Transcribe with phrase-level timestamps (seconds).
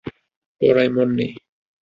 [0.61, 1.31] পড়ায় মন নেই।